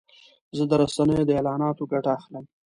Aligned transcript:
زه 0.57 0.63
د 0.69 0.71
رسنیو 0.81 1.27
د 1.27 1.31
اعلاناتو 1.37 1.89
ګټه 1.91 2.09
اخلم. 2.17 2.45